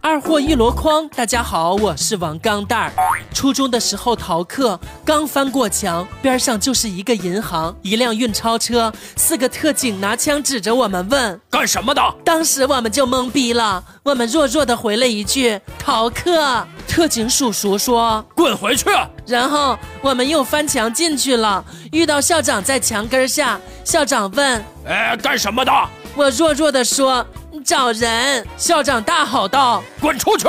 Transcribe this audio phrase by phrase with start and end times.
[0.00, 2.92] 二货一箩筐，大家好，我是王钢蛋儿。
[3.34, 12.00] 初中的时候逃课，刚翻过墙，边上就是一个银行，一辆运钞车，四个特警拿枪指着我们问干什么的？
[12.24, 16.66] 当时我们就懵逼了，我们弱弱的回了一句逃课。
[16.86, 18.86] 特警叔叔说滚回去！
[19.26, 21.62] 然后我们又翻墙进去了，
[21.92, 25.72] 遇到校长在墙根下，校长问哎，干什么的？
[26.14, 27.24] 我弱弱的说
[27.68, 29.84] 找人，校长大吼道。
[30.00, 30.48] 滚出去！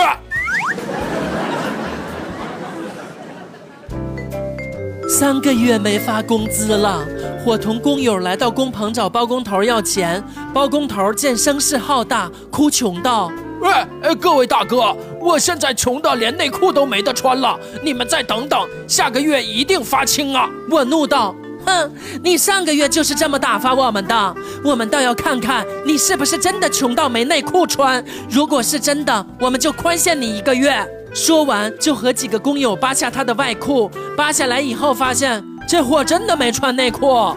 [5.09, 7.05] 三个月没发工资了，
[7.43, 10.23] 伙同工友来到工棚找包工头要钱。
[10.53, 13.29] 包工头见声势浩大，哭穷道
[13.61, 21.91] 哎哎，各位大哥，我现在穷的连内裤都没得穿了，你们再等等，下个月一定发清啊！：“我怒道，哼，
[22.23, 28.03] 你上个月就是这么打发我们的，我们倒要看看你是不是真的穷到没内裤穿。
[28.29, 37.35] 如果是真的，我们就宽限你一个月。”说完，就和几个工友扒下他的外裤，扒下来以后发现这货真的没穿内裤。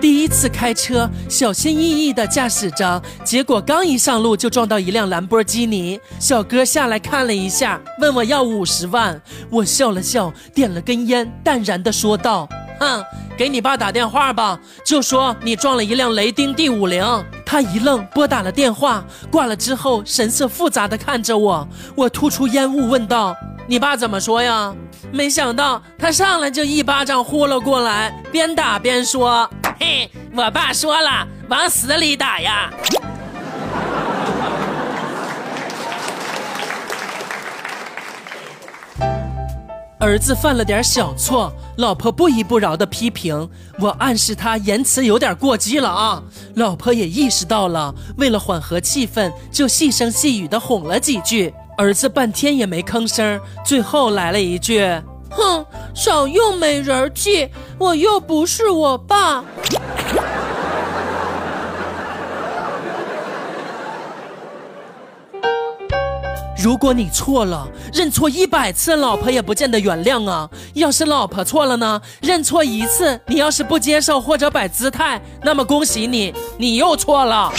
[0.00, 6.00] 第一次开车，小心翼翼地驾驶着，结果刚一上路就撞到一辆兰博基尼。
[6.18, 9.20] 小哥下来看了一下，问我要五十万。
[9.50, 12.48] 我笑了笑，点了根烟，淡然地说道
[12.80, 13.04] ：“哼，
[13.36, 17.04] 给你爸打电话吧，就说你撞了一辆雷丁 D 五零。”
[17.44, 21.68] 他一愣，拨打了电话，挂了之后神色复杂地看着我。
[21.94, 23.36] 我吐出烟雾，问道
[23.68, 24.74] ：“你爸怎么说呀？”
[25.12, 32.70] 没想到他上来就一巴掌呼了过来，边打边说：“嘿，我爸说了，往死里打呀！”
[39.98, 46.22] 儿子犯了点小错，老婆不依不饶的批评我，暗示他言辞有点过激了啊。
[46.54, 51.52] 老婆也意识到了，为了缓和气氛，就细声细语的哄了几句。
[51.76, 54.80] 儿子半天也没吭声，最后来了一句
[55.30, 55.64] ：“哼，
[55.94, 57.48] 少用美人计，
[57.78, 59.44] 我又不是我爸。”
[66.62, 70.46] 如果你错了，认错一百次，老婆也不见得原谅啊。
[70.74, 77.50] 要是老婆错了呢，认错一次，你要是不接受或者摆姿态，那么恭喜你，你又错了。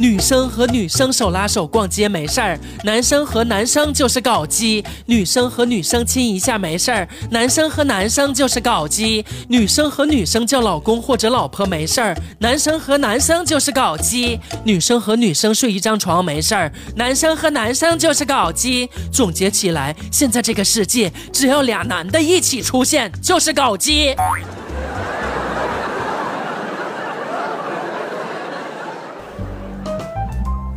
[0.00, 18.88] 女生和女生手拉手逛街没事儿，男生和男生就是搞基；女生和女生亲一下没事儿，男生和男生就是搞基；女生和女生叫老公或者老婆没事儿，男生和男生就是搞基；女生和女生睡一张床没事儿，男生和男生就是搞基。
[19.12, 24.16] 总结起来，现在这个世界只要俩男的一起出现，就是搞基。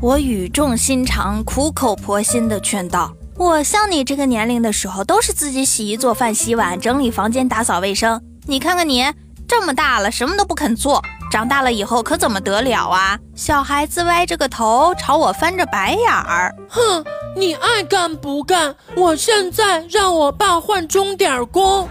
[0.04, 3.10] 我语重心长、苦口婆心地劝道
[3.40, 8.22] ：“我像你这个年龄的时候，都是自己洗衣做饭、洗碗、整理房间、打扫卫生。
[8.46, 9.06] 你看看你，
[9.48, 13.18] 这么大了，什么都不肯做，长大了以后可怎么得了啊？
[13.34, 16.54] 小孩子歪着个头朝我翻着白眼儿。
[16.68, 17.06] 哼，
[17.38, 18.76] 你爱干不干？
[18.98, 21.88] 我现在让我爸换钟点工。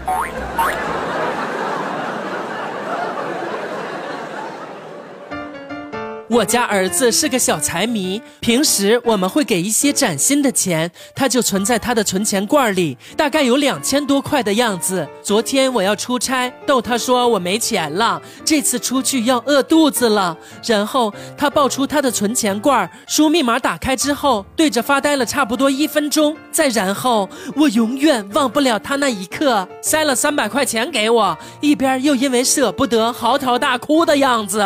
[6.33, 15.07] 我家儿子是个小财迷，平时我们会给一些崭新的钱，他就存在他的存钱罐里，大概有两千多块的样子。
[15.21, 20.35] 昨天我要出差，逗他说我没钱了，这次出去要饿肚子了。
[20.65, 26.35] 然后他抱出他的存钱罐，输密码打开之后，对着发呆了差不多一分钟。
[26.51, 34.65] 再然后，我永远忘不了他那一刻，塞了三百块钱给我，一边又因为舍不得嚎啕大哭的样子。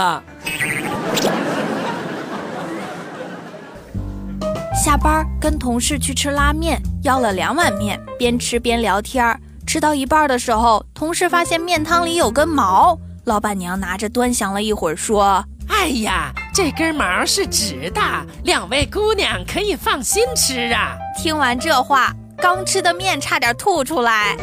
[4.78, 9.40] 下班跟同事去吃拉面，要了两碗面，边吃边聊天儿。
[9.66, 12.96] 吃到一半的时候，同事发现面汤里有根毛，
[13.26, 18.02] 老板娘拿着端详了一会儿，说哎呀，这根毛是直的，
[18.44, 20.96] 两位姑娘可以放心吃啊。
[21.18, 24.38] ：“听完这话，刚吃的面差点吐出来。”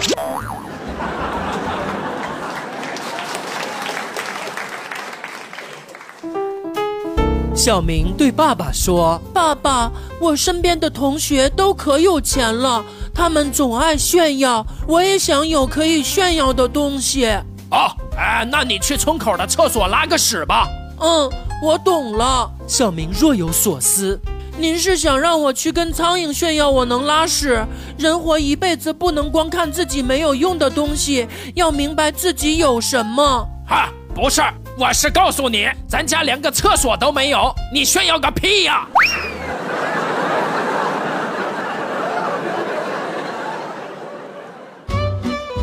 [7.54, 12.84] 小明对爸爸说：“爸爸，我身边的同学都可有钱了，
[13.14, 17.26] 他们总爱炫耀，我也想有可以炫耀的东西。
[17.70, 20.66] 哦，哎，那你去村口的厕所拉个屎吧。
[20.98, 21.30] 嗯，
[21.62, 24.20] 我懂了。”小明若有所思。
[24.58, 27.64] 您是想让我去跟苍蝇炫耀我能拉屎？
[27.96, 33.48] 人活一辈子不能光看自己没有用的东西，要明白自己有什么。
[33.64, 34.42] 哈，不是，
[34.76, 38.84] 我是告诉你，咱家连个厕所都没有，你炫耀个屁呀！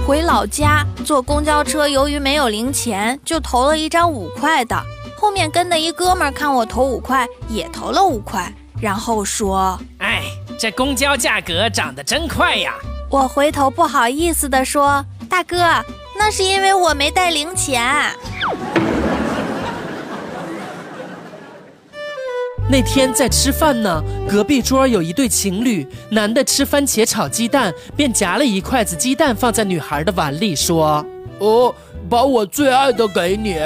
[0.08, 4.82] 回老家坐公交车，由于没有零钱，就投了一张五块的。
[5.20, 8.50] 后面跟的一哥们看我投五块，也投了五块，
[8.82, 10.22] 然后说：“哎，
[10.58, 12.76] 这公交价格涨得真快呀！”
[13.12, 15.84] 我回头不好意思地说：“大哥，
[16.18, 17.84] 那是因为我没带零钱。”
[22.72, 31.06] 那天在吃饭呢，隔壁桌有一对情侣，男的吃番茄炒鸡蛋，便夹了一筷子鸡蛋放在女孩的碗里，说
[31.40, 31.76] ：“哦，
[32.10, 33.58] 把我最爱的给你。”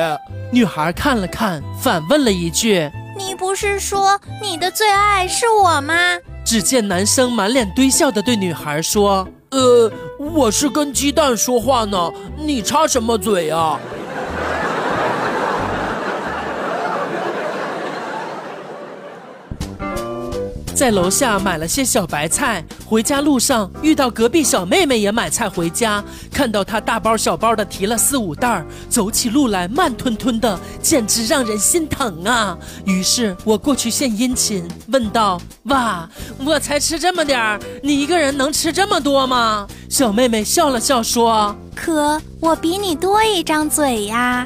[0.52, 5.94] 女孩看了看，反问了一句：“你不是说你的最爱是我吗？”
[6.44, 9.92] 只见男生满脸堆笑的对女孩说：“呃，
[10.34, 13.80] 我是跟鸡蛋说话呢，你插什么嘴啊？”
[20.76, 26.04] 在楼下买了些小白菜，回家路上遇到隔壁小妹妹也买菜回家，
[26.34, 32.58] 看到她大包小包的提了四五袋，走起路来慢吞吞的，简直让人心疼啊！
[32.84, 35.42] 于是我过去献殷勤，问道
[35.72, 36.10] ：“哇，
[36.46, 44.46] 我才吃这么点儿，你一个人能吃这么多吗？”小妹妹笑了笑说：“可我比你多一张嘴呀。”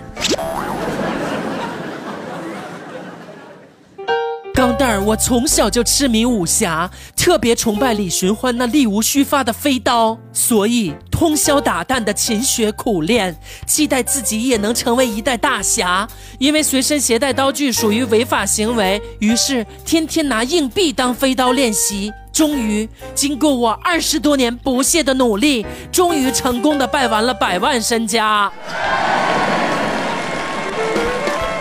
[4.97, 16.07] 我从小就痴迷武侠，特别崇拜李寻欢那力无虚发的飞刀，所以通宵达旦的勤学苦练，期待自己也能成为一代大侠。
[16.37, 22.11] 因为随身携带刀具属于违法行为，于是天天拿硬币当飞刀练习。
[22.31, 28.49] 终于，经过我二十多年不懈的努力，终于成功的败完了百万身家。